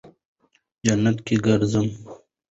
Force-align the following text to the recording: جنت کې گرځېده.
جنت 0.85 1.17
کې 1.25 1.35
گرځېده. 1.45 1.81